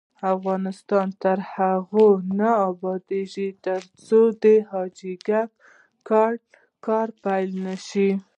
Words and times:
افغانستان 0.33 1.07
تر 1.23 1.37
هغو 1.53 2.09
نه 2.39 2.51
ابادیږي، 2.69 3.49
ترڅو 3.65 4.21
د 4.41 4.43
حاجي 4.69 5.13
ګک 5.27 5.49
کان 6.07 6.33
کار 6.85 7.07
پیل 7.23 7.49
نشي. 7.65 8.09